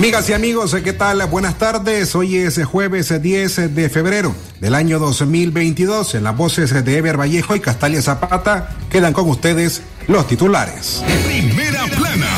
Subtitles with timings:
[0.00, 1.22] Amigas y amigos, ¿qué tal?
[1.26, 2.14] Buenas tardes.
[2.14, 6.14] Hoy es jueves 10 de febrero del año 2022.
[6.14, 11.04] En las voces de Ever Vallejo y Castalia Zapata quedan con ustedes los titulares.
[11.26, 12.28] Primera plana.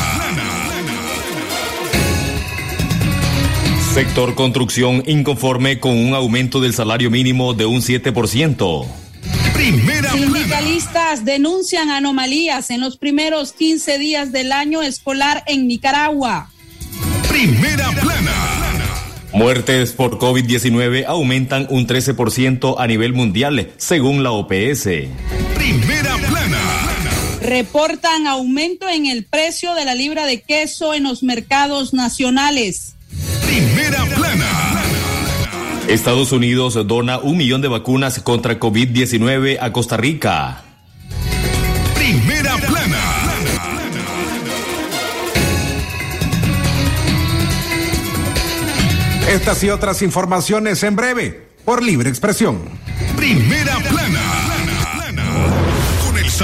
[3.93, 8.87] Sector construcción inconforme con un aumento del salario mínimo de un 7%.
[9.53, 10.25] Primera plana.
[10.25, 16.49] Sindicalistas denuncian anomalías en los primeros 15 días del año escolar en Nicaragua.
[17.33, 18.31] Primera plana.
[19.33, 24.83] Muertes por COVID-19 aumentan un 13% a nivel mundial, según la OPS.
[25.55, 26.61] Primera plana.
[27.41, 32.97] Reportan aumento en el precio de la libra de queso en los mercados nacionales.
[33.47, 34.83] Primera plana.
[35.87, 40.63] Estados Unidos dona un millón de vacunas contra COVID-19 a Costa Rica.
[49.33, 52.59] Estas y otras informaciones en breve por Libre Expresión.
[53.17, 54.22] Primera plana.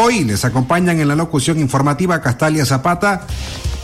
[0.00, 3.26] Hoy les acompañan en la locución informativa Castalia Zapata,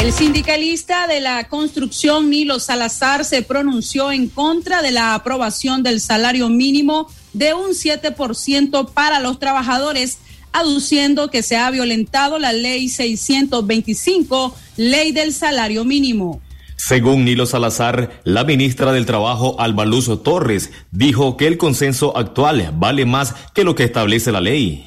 [0.00, 6.00] El sindicalista de la construcción Nilo Salazar se pronunció en contra de la aprobación del
[6.00, 10.18] salario mínimo de un 7% para los trabajadores,
[10.52, 16.40] aduciendo que se ha violentado la ley 625, ley del salario mínimo.
[16.82, 23.04] Según Nilo Salazar, la ministra del Trabajo, Albaluzo Torres, dijo que el consenso actual vale
[23.04, 24.86] más que lo que establece la ley.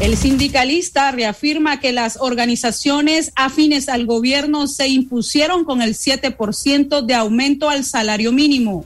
[0.00, 7.14] El sindicalista reafirma que las organizaciones afines al gobierno se impusieron con el 7% de
[7.14, 8.84] aumento al salario mínimo.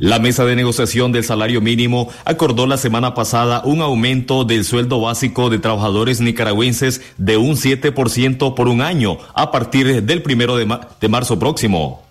[0.00, 4.98] La mesa de negociación del salario mínimo acordó la semana pasada un aumento del sueldo
[4.98, 10.66] básico de trabajadores nicaragüenses de un 7% por un año a partir del primero de,
[10.98, 12.02] de marzo próximo.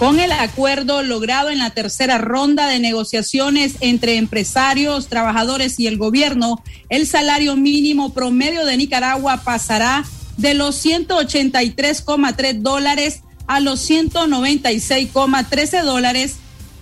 [0.00, 5.96] Con el acuerdo logrado en la tercera ronda de negociaciones entre empresarios, trabajadores y el
[5.96, 10.04] gobierno, el salario mínimo promedio de Nicaragua pasará
[10.38, 16.38] de los 183,3 dólares a los 196,13 dólares.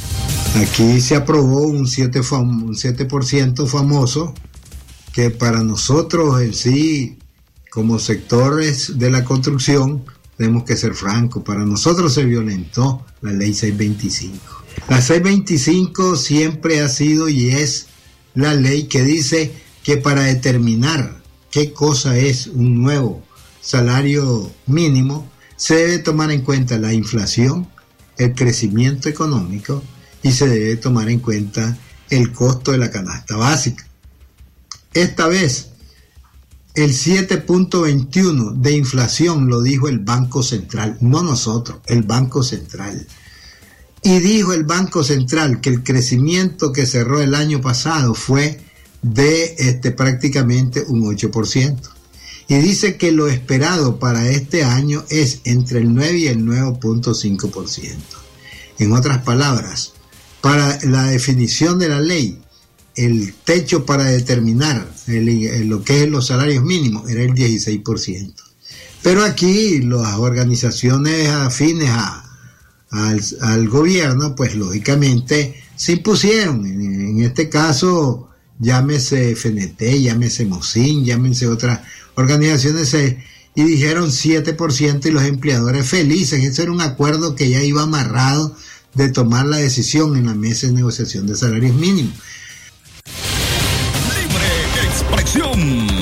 [0.56, 3.08] Aquí se aprobó un 7%, fam un 7
[3.68, 4.34] famoso
[5.12, 7.18] que para nosotros en sí,
[7.70, 10.04] como sectores de la construcción,
[10.38, 14.64] tenemos que ser francos, para nosotros se violentó la ley 625.
[14.90, 17.88] La 625 siempre ha sido y es
[18.34, 19.54] la ley que dice
[19.86, 21.22] que para determinar
[21.52, 23.24] qué cosa es un nuevo
[23.62, 27.68] salario mínimo, se debe tomar en cuenta la inflación,
[28.18, 29.84] el crecimiento económico,
[30.24, 31.78] y se debe tomar en cuenta
[32.10, 33.86] el costo de la canasta básica.
[34.92, 35.70] Esta vez,
[36.74, 43.06] el 7.21 de inflación lo dijo el Banco Central, no nosotros, el Banco Central.
[44.02, 48.66] Y dijo el Banco Central que el crecimiento que cerró el año pasado fue
[49.14, 51.78] de este, prácticamente un 8%.
[52.48, 57.96] Y dice que lo esperado para este año es entre el 9 y el 9.5%.
[58.80, 59.94] En otras palabras,
[60.42, 62.40] para la definición de la ley,
[62.96, 68.34] el techo para determinar lo que es los salarios mínimos era el 16%.
[69.02, 71.92] Pero aquí las organizaciones afines
[72.90, 76.66] al, gobierno, pues lógicamente se impusieron.
[76.66, 78.30] En, este caso,
[78.60, 81.82] llámese FNT, llámese MOSIN, llámense otras
[82.16, 82.96] organizaciones,
[83.56, 86.44] y dijeron 7% y los empleadores felices.
[86.44, 88.56] Ese era un acuerdo que ya iba amarrado
[88.94, 92.14] de tomar la decisión en la mesa de negociación de salarios mínimos.
[94.18, 95.95] Libre expresión.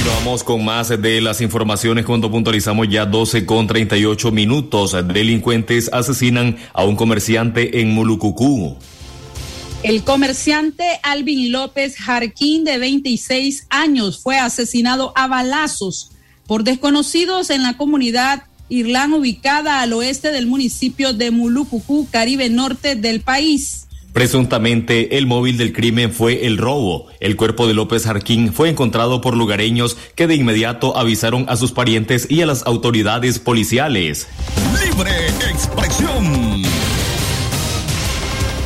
[0.00, 4.96] Continuamos con más de las informaciones cuando puntualizamos ya 12 con 38 minutos.
[5.06, 8.78] Delincuentes asesinan a un comerciante en Mulucucú.
[9.82, 16.12] El comerciante Alvin López Jarquín, de 26 años, fue asesinado a balazos
[16.46, 22.94] por desconocidos en la comunidad Irlán, ubicada al oeste del municipio de Mulucucú, Caribe Norte
[22.96, 23.79] del país.
[24.12, 27.06] Presuntamente, el móvil del crimen fue el robo.
[27.20, 31.72] El cuerpo de López Jarquín fue encontrado por lugareños que de inmediato avisaron a sus
[31.72, 34.26] parientes y a las autoridades policiales.
[34.84, 36.62] Libre expresión.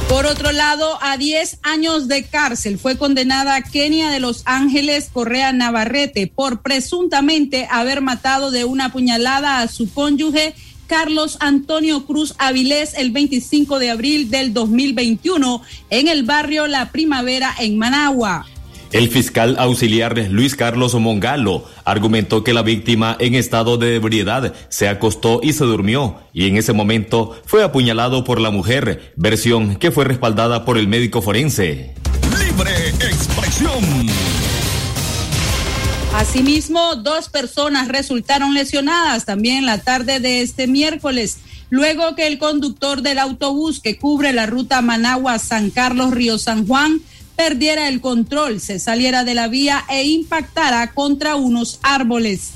[0.09, 5.53] Por otro lado, a 10 años de cárcel fue condenada Kenia de Los Ángeles Correa
[5.53, 10.55] Navarrete por presuntamente haber matado de una puñalada a su cónyuge
[10.87, 17.55] Carlos Antonio Cruz Avilés el 25 de abril del 2021 en el barrio La Primavera
[17.59, 18.47] en Managua.
[18.95, 24.89] El fiscal auxiliar Luis Carlos Mongalo argumentó que la víctima en estado de ebriedad se
[24.89, 29.91] acostó y se durmió y en ese momento fue apuñalado por la mujer, versión que
[29.91, 31.95] fue respaldada por el médico forense.
[32.39, 33.83] Libre expresión.
[36.15, 41.39] Asimismo, dos personas resultaron lesionadas también la tarde de este miércoles,
[41.71, 47.01] luego que el conductor del autobús que cubre la ruta Managua-San Carlos-Río San Juan
[47.35, 52.53] perdiera el control, se saliera de la vía e impactara contra unos árboles.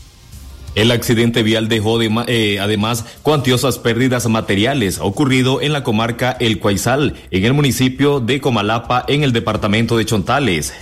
[0.76, 7.16] El accidente vial dejó eh, además cuantiosas pérdidas materiales ocurrido en la comarca El Cuaizal,
[7.32, 10.72] en el municipio de Comalapa, en el departamento de Chontales.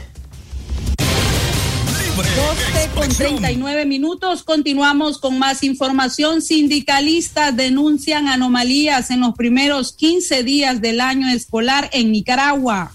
[3.07, 4.43] Con 39 minutos.
[4.43, 6.43] Continuamos con más información.
[6.43, 12.91] Sindicalistas denuncian anomalías en los primeros 15 días del año escolar en Nicaragua.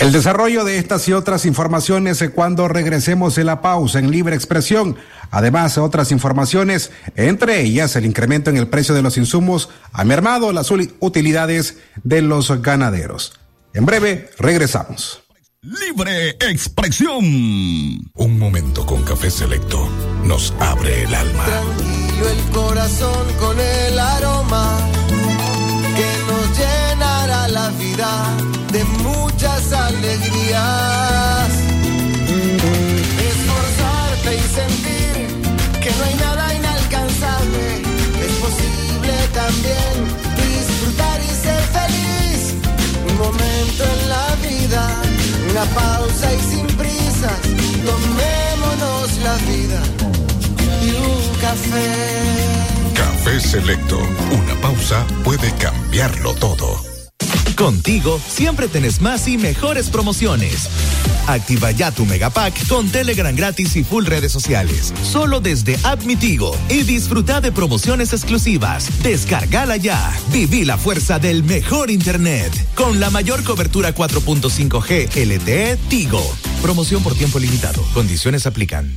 [0.00, 4.96] El desarrollo de estas y otras informaciones cuando regresemos de la pausa en libre expresión.
[5.30, 10.52] Además, otras informaciones, entre ellas el incremento en el precio de los insumos ha mermado
[10.52, 13.32] las utilidades de los ganaderos.
[13.72, 15.22] En breve, regresamos.
[15.62, 17.22] Libre expresión.
[17.22, 19.90] Un momento con café selecto
[20.24, 21.44] nos abre el alma.
[21.44, 24.78] Tranquilo el corazón con el aroma
[25.96, 28.36] que nos llenará la vida
[28.72, 30.89] de muchas alegrías.
[53.50, 53.98] Selecto.
[54.30, 56.84] Una pausa puede cambiarlo todo.
[57.56, 60.68] Contigo siempre tenés más y mejores promociones.
[61.26, 64.94] Activa ya tu Megapack con Telegram gratis y full redes sociales.
[65.02, 68.88] Solo desde Admitigo y disfruta de promociones exclusivas.
[69.02, 70.16] Descargala ya.
[70.30, 72.52] Viví la fuerza del mejor Internet.
[72.76, 76.22] Con la mayor cobertura 4.5G LTE Tigo.
[76.62, 77.82] Promoción por tiempo limitado.
[77.94, 78.96] Condiciones aplican.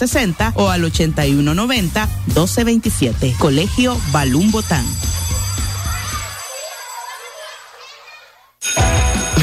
[0.01, 3.35] 8160 o al 8190 1227.
[3.37, 4.85] Colegio Balún Botán.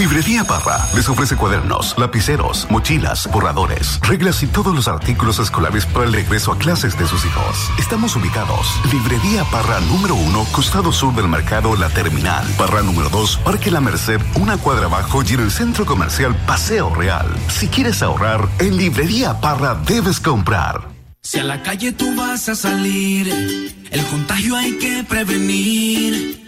[0.09, 6.07] Librería Parra les ofrece cuadernos, lapiceros, mochilas, borradores, reglas y todos los artículos escolares para
[6.07, 7.71] el regreso a clases de sus hijos.
[7.79, 8.69] Estamos ubicados.
[8.91, 12.47] Librería Parra número uno, costado sur del mercado La Terminal.
[12.57, 16.95] Parra número dos, Parque La Merced, una cuadra abajo y en el centro comercial Paseo
[16.95, 17.29] Real.
[17.50, 20.88] Si quieres ahorrar, en Librería Parra debes comprar.
[21.21, 26.48] Si a la calle tú vas a salir, el contagio hay que prevenir.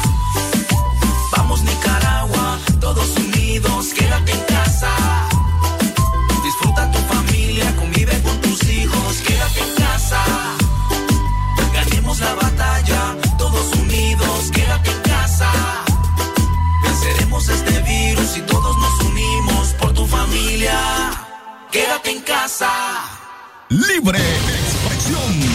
[23.71, 25.50] Libre expresión.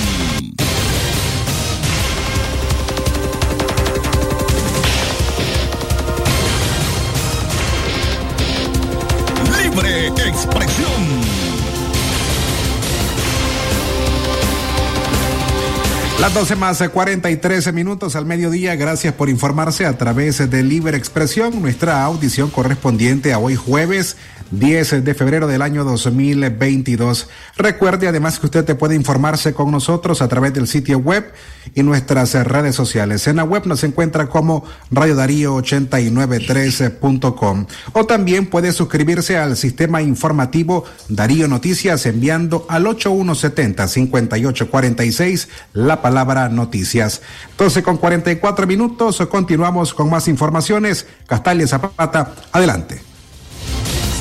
[16.20, 18.74] Las 12 más 43 minutos al mediodía.
[18.74, 24.16] Gracias por informarse a través de Libre Expresión, nuestra audición correspondiente a hoy jueves
[24.50, 27.28] 10 de febrero del año 2022.
[27.56, 31.32] Recuerde además que usted te puede informarse con nosotros a través del sitio web
[31.74, 33.26] y nuestras redes sociales.
[33.26, 40.00] En la web nos encuentra como Radio Darío 893.com o también puede suscribirse al sistema
[40.02, 47.20] informativo Darío Noticias enviando al 8170 5846 la palabra noticias.
[47.50, 51.04] Entonces con 44 minutos continuamos con más informaciones.
[51.26, 53.00] Castalia Zapata, adelante.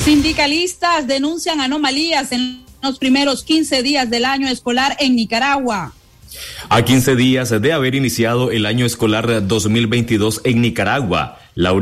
[0.04, 5.92] Sindicalistas denuncian anomalías en los primeros 15 días del año escolar en Nicaragua.
[6.68, 11.72] A 15 días de haber iniciado el año escolar 2022 en Nicaragua, la,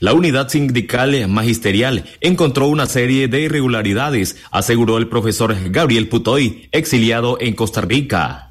[0.00, 7.38] la, unidad sindical magisterial encontró una serie de irregularidades, aseguró el profesor Gabriel Putoy, exiliado
[7.40, 8.47] en Costa Rica.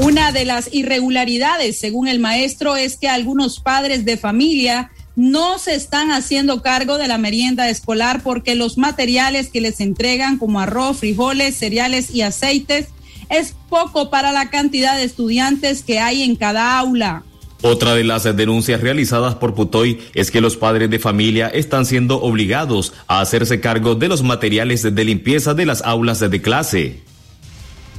[0.00, 5.74] Una de las irregularidades, según el maestro, es que algunos padres de familia no se
[5.74, 10.98] están haciendo cargo de la merienda escolar porque los materiales que les entregan como arroz,
[10.98, 12.86] frijoles, cereales y aceites
[13.28, 17.24] es poco para la cantidad de estudiantes que hay en cada aula.
[17.62, 22.22] Otra de las denuncias realizadas por Putoy es que los padres de familia están siendo
[22.22, 27.07] obligados a hacerse cargo de los materiales de limpieza de las aulas de clase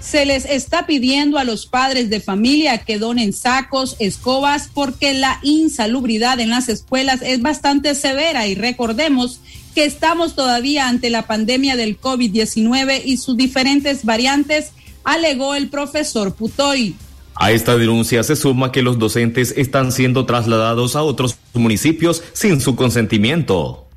[0.01, 5.39] se les está pidiendo a los padres de familia que donen sacos, escobas, porque la
[5.43, 9.39] insalubridad en las escuelas es bastante severa y recordemos
[9.75, 14.71] que estamos todavía ante la pandemia del COVID-19 y sus diferentes variantes,
[15.03, 16.95] alegó el profesor Putoy.
[17.35, 22.59] A esta denuncia se suma que los docentes están siendo trasladados a otros municipios sin
[22.59, 23.88] su consentimiento.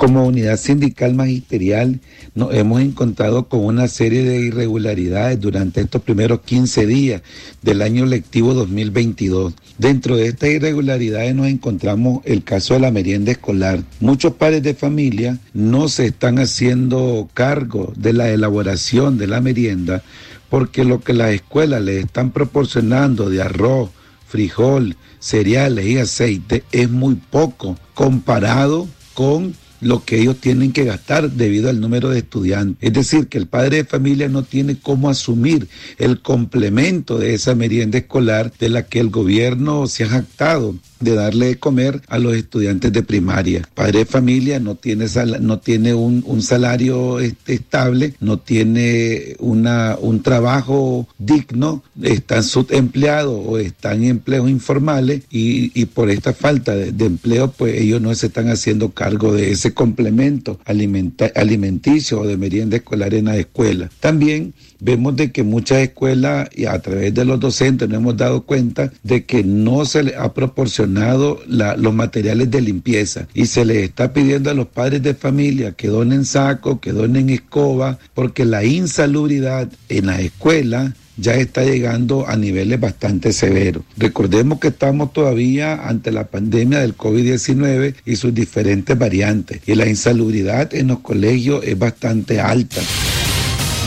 [0.00, 2.00] Como unidad sindical magisterial
[2.34, 7.20] nos hemos encontrado con una serie de irregularidades durante estos primeros 15 días
[7.60, 9.52] del año lectivo 2022.
[9.76, 13.82] Dentro de estas irregularidades nos encontramos el caso de la merienda escolar.
[14.00, 20.02] Muchos padres de familia no se están haciendo cargo de la elaboración de la merienda
[20.48, 23.90] porque lo que las escuelas les están proporcionando de arroz,
[24.26, 31.30] frijol, cereales y aceite es muy poco comparado con lo que ellos tienen que gastar
[31.30, 32.76] debido al número de estudiantes.
[32.80, 35.68] Es decir, que el padre de familia no tiene cómo asumir
[35.98, 41.14] el complemento de esa merienda escolar de la que el gobierno se ha jactado de
[41.14, 43.68] darle de comer a los estudiantes de primaria.
[43.74, 45.06] Padre de familia no tiene,
[45.40, 53.58] no tiene un, salario este, estable, no tiene una, un trabajo digno, están subempleados o
[53.58, 58.14] están en empleos informales y, y por esta falta de, de, empleo, pues ellos no
[58.14, 63.90] se están haciendo cargo de ese complemento alimenticio o de merienda escolar en la escuela.
[64.00, 68.42] También vemos de que muchas escuelas y a través de los docentes nos hemos dado
[68.42, 73.78] cuenta de que no se les ha proporcionado los materiales de limpieza y se les
[73.78, 78.64] está pidiendo a los padres de familia que donen saco, que donen escoba, porque la
[78.64, 83.84] insalubridad en la escuela ya está llegando a niveles bastante severos.
[83.96, 89.86] Recordemos que estamos todavía ante la pandemia del COVID-19 y sus diferentes variantes y la
[89.86, 92.80] insalubridad en los colegios es bastante alta.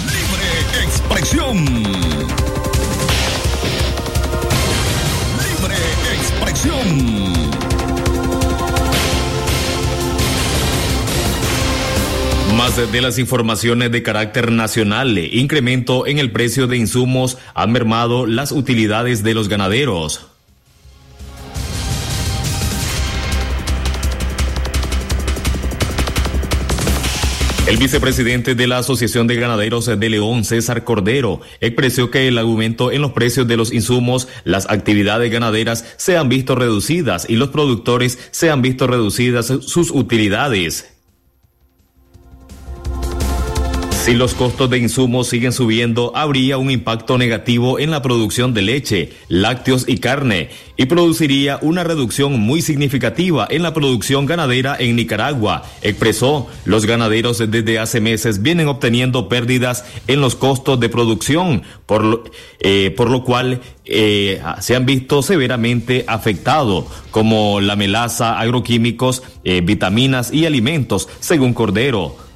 [0.05, 2.02] Libre expresión.
[12.75, 18.51] De las informaciones de carácter nacional, incremento en el precio de insumos han mermado las
[18.51, 20.25] utilidades de los ganaderos.
[27.67, 32.91] El vicepresidente de la Asociación de Ganaderos de León, César Cordero, expresó que el aumento
[32.91, 37.49] en los precios de los insumos, las actividades ganaderas se han visto reducidas y los
[37.49, 40.92] productores se han visto reducidas sus utilidades.
[44.03, 48.61] Si los costos de insumos siguen subiendo, habría un impacto negativo en la producción de
[48.61, 54.97] leche, lácteos y carne, y produciría una reducción muy significativa en la producción ganadera en
[54.97, 56.47] Nicaragua, expresó.
[56.65, 62.25] Los ganaderos desde hace meses vienen obteniendo pérdidas en los costos de producción, por lo,
[62.59, 69.61] eh, por lo cual eh, se han visto severamente afectados, como la melaza, agroquímicos, eh,
[69.61, 72.32] vitaminas y alimentos, según Cordero.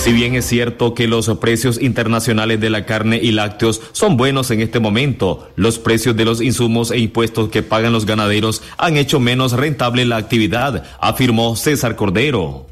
[0.00, 4.50] Si bien es cierto que los precios internacionales de la carne y lácteos son buenos
[4.50, 8.96] en este momento, los precios de los insumos e impuestos que pagan los ganaderos han
[8.96, 12.66] hecho menos rentable la actividad, afirmó César Cordero.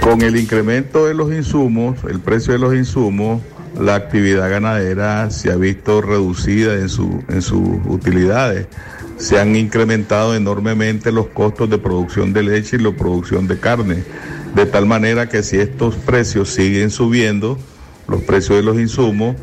[0.00, 3.42] Con el incremento de los insumos, el precio de los insumos,
[3.76, 6.88] la actividad ganadera se ha visto reducida en,
[7.28, 8.68] en sus utilidades
[9.16, 14.04] se han incrementado enormemente los costos de producción de leche y la producción de carne,
[14.54, 17.58] de tal manera que si estos precios siguen subiendo,
[18.08, 19.36] los precios de los insumos,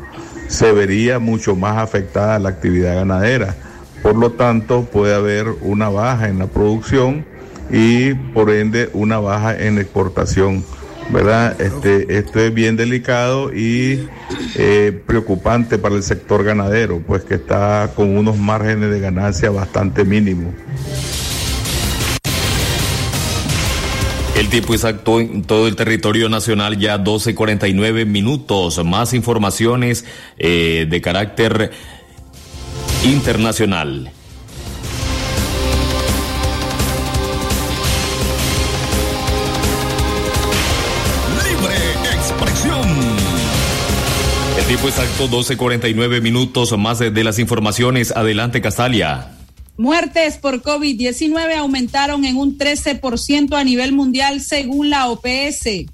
[0.48, 3.56] se vería mucho más afectada la actividad ganadera.
[4.02, 7.24] Por lo tanto, puede haber una baja en la producción
[7.70, 10.64] y por ende una baja en exportación.
[11.10, 11.60] ¿Verdad?
[11.60, 14.08] Este, esto es bien delicado y
[14.56, 20.04] eh, preocupante para el sector ganadero, pues que está con unos márgenes de ganancia bastante
[20.04, 20.54] mínimos.
[24.36, 28.84] El tiempo exacto en todo el territorio nacional ya 12.49 minutos.
[28.84, 30.04] Más informaciones
[30.38, 31.70] eh, de carácter
[33.04, 34.10] internacional.
[44.74, 48.10] Tiempo exacto, 12.49 minutos más de, de las informaciones.
[48.10, 49.30] Adelante, Castalia.
[49.76, 55.86] Muertes por COVID-19 aumentaron en un 13% a nivel mundial según la OPS.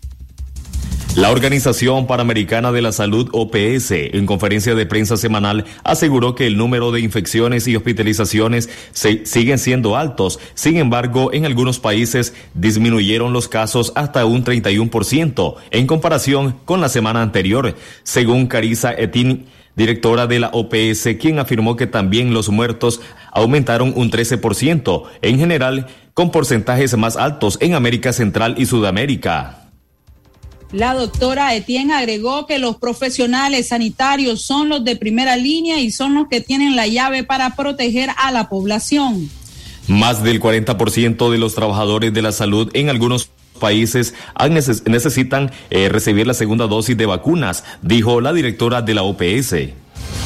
[1.17, 6.57] La Organización Panamericana de la Salud, OPS, en conferencia de prensa semanal, aseguró que el
[6.57, 10.39] número de infecciones y hospitalizaciones se, siguen siendo altos.
[10.55, 16.89] Sin embargo, en algunos países disminuyeron los casos hasta un 31% en comparación con la
[16.89, 19.47] semana anterior, según Carisa Etin
[19.77, 23.01] directora de la OPS, quien afirmó que también los muertos
[23.33, 29.60] aumentaron un 13%, en general con porcentajes más altos en América Central y Sudamérica.
[30.73, 36.15] La doctora Etienne agregó que los profesionales sanitarios son los de primera línea y son
[36.15, 39.29] los que tienen la llave para proteger a la población.
[39.89, 44.15] Más del 40% de los trabajadores de la salud en algunos países
[44.87, 49.55] necesitan eh, recibir la segunda dosis de vacunas, dijo la directora de la OPS.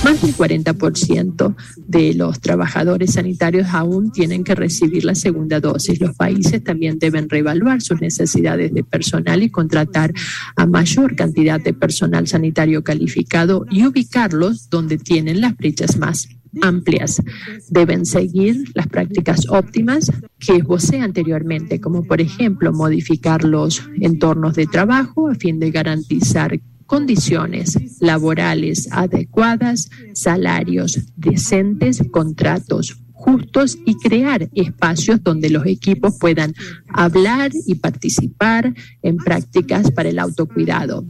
[0.05, 5.99] Más del 40% de los trabajadores sanitarios aún tienen que recibir la segunda dosis.
[5.99, 10.13] Los países también deben reevaluar sus necesidades de personal y contratar
[10.57, 16.29] a mayor cantidad de personal sanitario calificado y ubicarlos donde tienen las brechas más
[16.61, 17.23] amplias.
[17.71, 24.67] Deben seguir las prácticas óptimas que esbocé anteriormente, como por ejemplo modificar los entornos de
[24.67, 35.23] trabajo a fin de garantizar condiciones laborales adecuadas, salarios decentes, contratos justos y crear espacios
[35.23, 36.55] donde los equipos puedan
[36.89, 41.07] hablar y participar en prácticas para el autocuidado.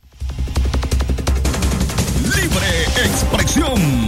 [2.23, 4.04] Libre expresión.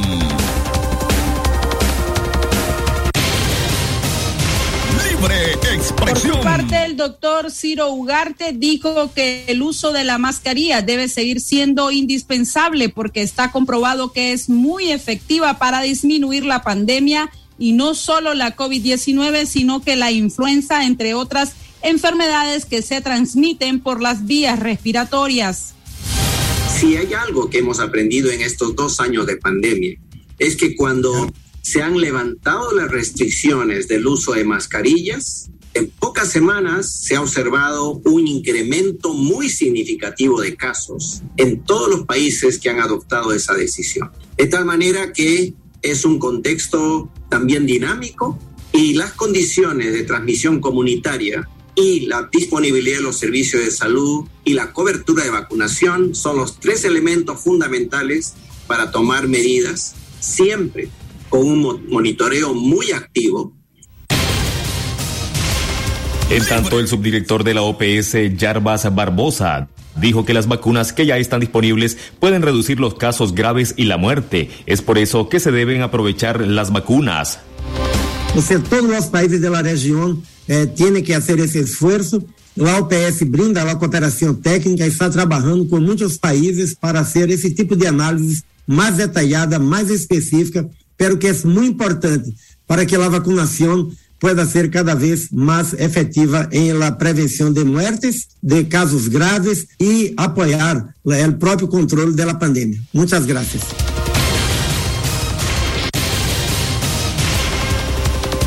[6.06, 11.08] Por su parte, el doctor Ciro Ugarte dijo que el uso de la mascarilla debe
[11.08, 17.72] seguir siendo indispensable porque está comprobado que es muy efectiva para disminuir la pandemia y
[17.72, 24.00] no solo la COVID-19, sino que la influenza, entre otras enfermedades que se transmiten por
[24.00, 25.74] las vías respiratorias.
[26.78, 29.98] Si hay algo que hemos aprendido en estos dos años de pandemia,
[30.38, 36.90] es que cuando se han levantado las restricciones del uso de mascarillas, en pocas semanas
[37.02, 42.80] se ha observado un incremento muy significativo de casos en todos los países que han
[42.80, 44.10] adoptado esa decisión.
[44.36, 48.38] De tal manera que es un contexto también dinámico
[48.72, 54.54] y las condiciones de transmisión comunitaria y la disponibilidad de los servicios de salud y
[54.54, 58.32] la cobertura de vacunación son los tres elementos fundamentales
[58.66, 60.88] para tomar medidas siempre
[61.28, 63.54] con un monitoreo muy activo.
[66.28, 69.68] En tanto, el subdirector de la OPS, Jarbas Barbosa,
[70.00, 73.96] dijo que las vacunas que ya están disponibles pueden reducir los casos graves y la
[73.96, 74.50] muerte.
[74.66, 77.38] Es por eso que se deben aprovechar las vacunas.
[78.34, 82.24] O sea, todos los países de la región eh, tienen que hacer ese esfuerzo.
[82.56, 87.50] La OPS brinda la cooperación técnica y está trabajando con muchos países para hacer ese
[87.50, 92.34] tipo de análisis más detallada, más específica, pero que es muy importante
[92.66, 98.28] para que la vacunación pueda ser cada vez más efectiva en la prevención de muertes,
[98.40, 102.80] de casos graves y apoyar el propio control de la pandemia.
[102.92, 103.64] Muchas gracias.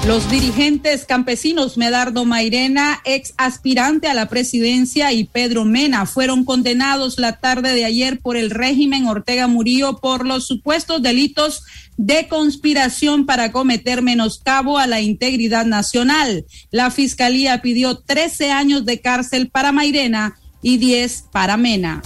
[0.07, 7.19] Los dirigentes campesinos Medardo Mairena, ex aspirante a la presidencia, y Pedro Mena fueron condenados
[7.19, 11.63] la tarde de ayer por el régimen Ortega Murillo por los supuestos delitos
[11.97, 16.45] de conspiración para cometer menoscabo a la integridad nacional.
[16.71, 22.01] La fiscalía pidió 13 años de cárcel para Mairena y 10 para Mena.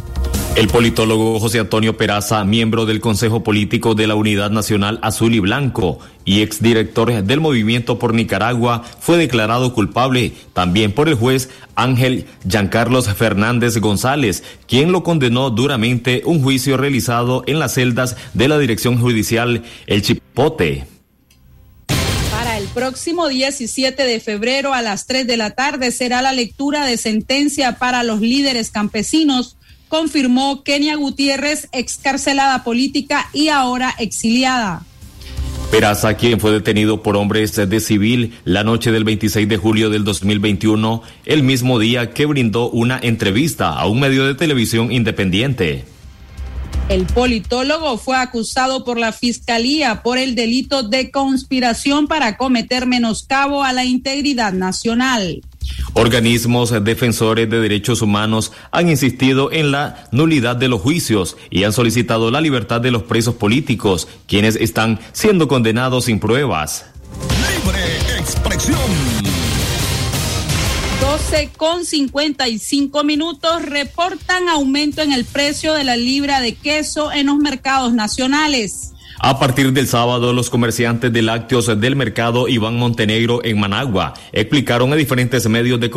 [0.56, 5.40] El politólogo José Antonio Peraza, miembro del Consejo Político de la Unidad Nacional Azul y
[5.40, 12.26] Blanco y exdirector del Movimiento por Nicaragua, fue declarado culpable también por el juez Ángel
[12.48, 18.58] Giancarlos Fernández González, quien lo condenó duramente un juicio realizado en las celdas de la
[18.58, 20.88] Dirección Judicial El Chipote.
[22.32, 26.86] Para el próximo 17 de febrero a las 3 de la tarde será la lectura
[26.86, 34.84] de sentencia para los líderes campesinos confirmó Kenia Gutiérrez, excarcelada política y ahora exiliada.
[35.72, 40.04] Peraza, quien fue detenido por hombres de civil la noche del 26 de julio del
[40.04, 45.86] 2021, el mismo día que brindó una entrevista a un medio de televisión independiente.
[46.88, 53.64] El politólogo fue acusado por la Fiscalía por el delito de conspiración para cometer menoscabo
[53.64, 55.42] a la integridad nacional.
[55.94, 61.74] Organismos defensores de derechos humanos han insistido en la nulidad de los juicios y han
[61.74, 66.86] solicitado la libertad de los presos políticos, quienes están siendo condenados sin pruebas.
[67.30, 68.80] Libre expresión.
[71.00, 77.28] 12 con 55 minutos reportan aumento en el precio de la libra de queso en
[77.28, 78.95] los mercados nacionales.
[79.28, 84.94] A partir del sábado, los comerciantes de lácteos del mercado Iván Montenegro en Managua explicaron
[84.94, 85.90] a diferentes medios de,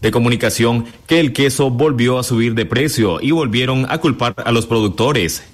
[0.00, 4.50] de, comunicación que el queso volvió a subir de precio y volvieron a culpar a
[4.50, 5.44] los productores.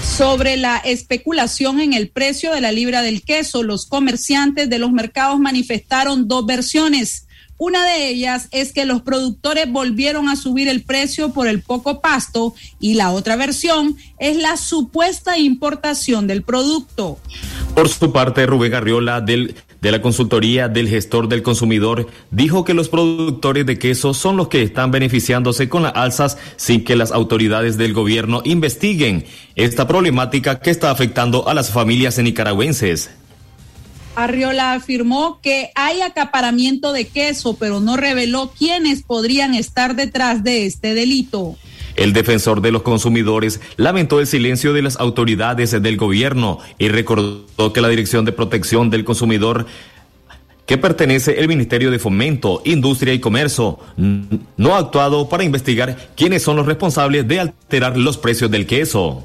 [0.00, 4.92] Sobre la especulación en el precio de la libra del queso, los comerciantes de los
[4.92, 7.26] mercados manifestaron dos versiones.
[7.60, 12.00] Una de ellas es que los productores volvieron a subir el precio por el poco
[12.00, 17.18] pasto y la otra versión es la supuesta importación del producto.
[17.74, 22.88] Por su parte, Rubén Arriola de la consultoría del gestor del consumidor dijo que los
[22.88, 27.76] productores de queso son los que están beneficiándose con las alzas sin que las autoridades
[27.76, 33.10] del gobierno investiguen esta problemática que está afectando a las familias nicaragüenses.
[34.16, 40.66] Arriola afirmó que hay acaparamiento de queso, pero no reveló quiénes podrían estar detrás de
[40.66, 41.56] este delito.
[41.96, 47.72] El defensor de los consumidores lamentó el silencio de las autoridades del gobierno y recordó
[47.72, 49.66] que la Dirección de Protección del Consumidor
[50.70, 56.44] que pertenece el Ministerio de Fomento, Industria y Comercio, no ha actuado para investigar quiénes
[56.44, 59.24] son los responsables de alterar los precios del queso.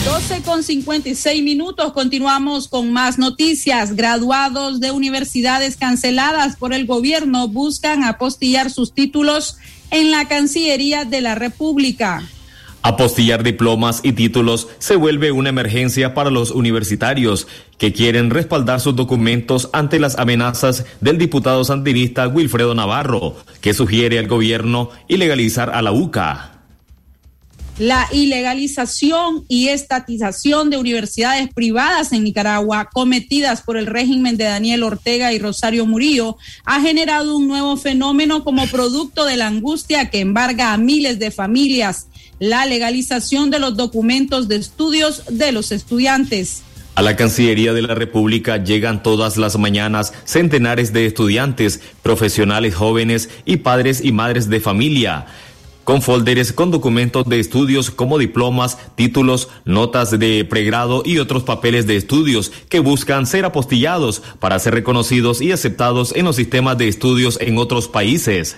[0.00, 3.94] A las 12 con 56 minutos continuamos con más noticias.
[3.96, 9.58] Graduados de universidades canceladas por el gobierno buscan apostillar sus títulos
[9.90, 12.22] en la Cancillería de la República.
[12.82, 18.96] Apostillar diplomas y títulos se vuelve una emergencia para los universitarios que quieren respaldar sus
[18.96, 25.82] documentos ante las amenazas del diputado sandinista Wilfredo Navarro, que sugiere al gobierno ilegalizar a
[25.82, 26.59] la UCA.
[27.78, 34.82] La ilegalización y estatización de universidades privadas en Nicaragua cometidas por el régimen de Daniel
[34.82, 40.20] Ortega y Rosario Murillo ha generado un nuevo fenómeno como producto de la angustia que
[40.20, 46.62] embarga a miles de familias, la legalización de los documentos de estudios de los estudiantes.
[46.96, 53.30] A la Cancillería de la República llegan todas las mañanas centenares de estudiantes, profesionales jóvenes
[53.46, 55.26] y padres y madres de familia
[55.84, 61.86] con folders con documentos de estudios como diplomas, títulos, notas de pregrado y otros papeles
[61.86, 66.88] de estudios que buscan ser apostillados para ser reconocidos y aceptados en los sistemas de
[66.88, 68.56] estudios en otros países.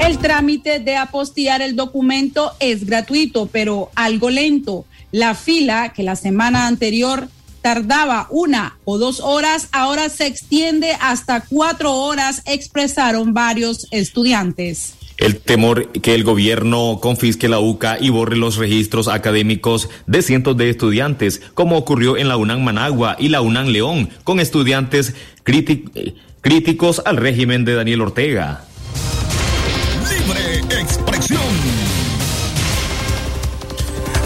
[0.00, 4.86] El trámite de apostillar el documento es gratuito, pero algo lento.
[5.12, 7.28] La fila que la semana anterior
[7.62, 14.94] tardaba una o dos horas, ahora se extiende hasta cuatro horas, expresaron varios estudiantes.
[15.20, 20.56] El temor que el gobierno confisque la UCA y borre los registros académicos de cientos
[20.56, 27.02] de estudiantes, como ocurrió en la UNAM Managua y la UNAM León, con estudiantes críticos
[27.04, 28.64] al régimen de Daniel Ortega.
[30.10, 31.40] Libre expresión.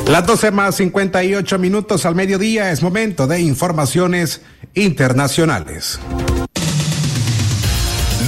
[0.06, 4.42] Las 12 más 58 minutos al mediodía es momento de informaciones
[4.74, 5.98] internacionales.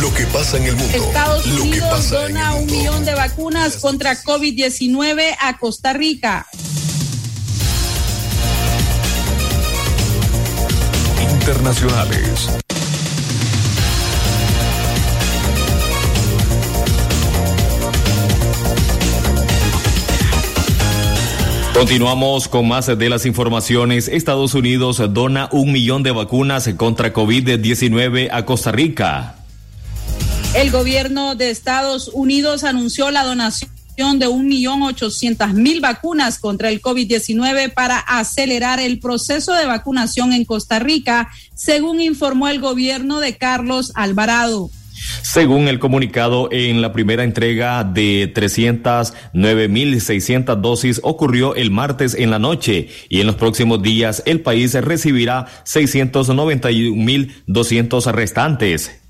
[0.06, 0.96] Lo que pasa en el mundo.
[0.96, 2.74] Estados Lo que Unidos dona un mundo.
[2.74, 6.46] millón de vacunas contra COVID-19 a Costa Rica.
[11.40, 12.48] Internacionales.
[21.74, 24.06] Continuamos con más de las informaciones.
[24.06, 29.35] Estados Unidos dona un millón de vacunas contra COVID-19 a Costa Rica.
[30.56, 33.68] El gobierno de Estados Unidos anunció la donación
[34.18, 40.32] de un millón ochocientas mil vacunas contra el COVID-19 para acelerar el proceso de vacunación
[40.32, 44.70] en Costa Rica, según informó el gobierno de Carlos Alvarado.
[45.20, 52.38] Según el comunicado, en la primera entrega de 309.600 dosis ocurrió el martes en la
[52.38, 59.02] noche y en los próximos días el país recibirá 691.200 restantes.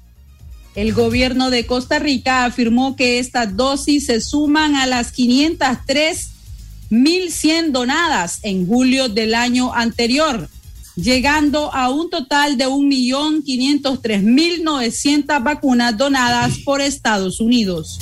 [0.77, 8.41] El gobierno de Costa Rica afirmó que estas dosis se suman a las 503.100 donadas
[8.43, 10.51] en julio del año anterior,
[10.95, 17.99] llegando a un total de 1.503.900 vacunas donadas por Estados Unidos.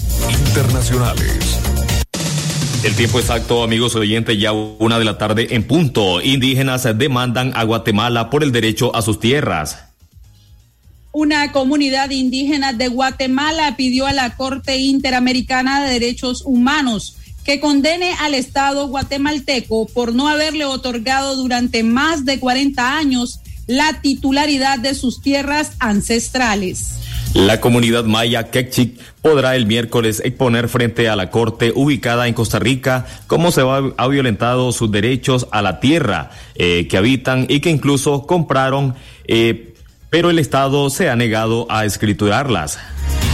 [0.49, 1.61] Internacionales.
[2.83, 6.21] El tiempo exacto, amigos oyentes, ya una de la tarde en punto.
[6.21, 9.94] Indígenas demandan a Guatemala por el derecho a sus tierras.
[11.15, 18.15] Una comunidad indígena de Guatemala pidió a la Corte Interamericana de Derechos Humanos que condene
[18.21, 24.97] al Estado guatemalteco por no haberle otorgado durante más de 40 años la titularidad de
[24.97, 26.99] sus tierras ancestrales.
[27.33, 32.59] La comunidad maya Kekchik podrá el miércoles exponer frente a la corte ubicada en Costa
[32.59, 37.71] Rica cómo se ha violentado sus derechos a la tierra eh, que habitan y que
[37.71, 38.95] incluso compraron,
[39.29, 39.74] eh,
[40.15, 42.79] pero el Estado se ha negado a escriturarlas.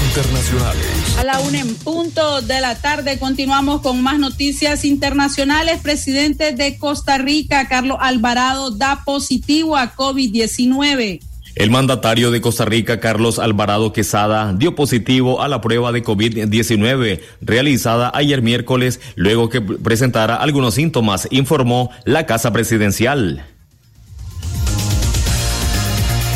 [0.07, 1.19] Internacionales.
[1.19, 5.81] A la una en punto de la tarde continuamos con más noticias internacionales.
[5.83, 11.21] Presidente de Costa Rica, Carlos Alvarado, da positivo a COVID-19.
[11.55, 17.21] El mandatario de Costa Rica, Carlos Alvarado Quesada, dio positivo a la prueba de COVID-19
[17.43, 23.45] realizada ayer miércoles luego que presentara algunos síntomas, informó la Casa Presidencial.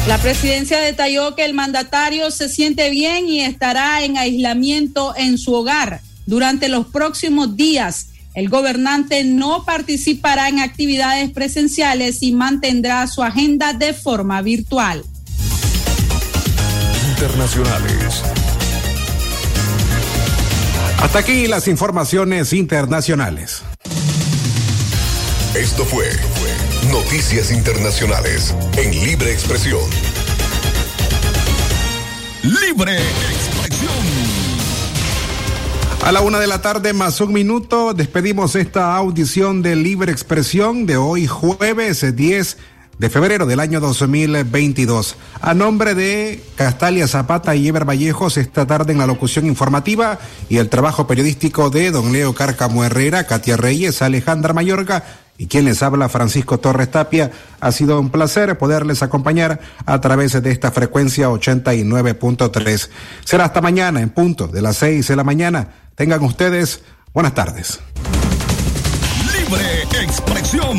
[0.06, 5.54] La presidencia detalló que el mandatario se siente bien y estará en aislamiento en su
[5.54, 8.08] hogar durante los próximos días.
[8.34, 15.02] El gobernante no participará en actividades presenciales y mantendrá su agenda de forma virtual.
[17.10, 18.22] Internacionales.
[21.00, 23.62] Hasta aquí las informaciones internacionales.
[25.54, 26.10] Esto fue
[26.90, 29.80] Noticias internacionales en libre expresión.
[32.42, 33.90] Libre expresión.
[36.04, 40.84] A la una de la tarde más un minuto despedimos esta audición de libre expresión
[40.84, 42.58] de hoy jueves 10
[42.98, 45.16] de febrero del año 2022.
[45.40, 50.18] A nombre de Castalia Zapata y Eber Vallejos, esta tarde en la locución informativa
[50.48, 55.64] y el trabajo periodístico de don Leo Cárcamo Herrera, Katia Reyes, Alejandra Mayorga y quien
[55.64, 57.30] les habla Francisco Torres Tapia.
[57.60, 62.88] Ha sido un placer poderles acompañar a través de esta frecuencia 89.3.
[63.24, 65.68] Será hasta mañana en punto de las 6 de la mañana.
[65.94, 67.80] Tengan ustedes buenas tardes.
[69.32, 70.78] Libre expresión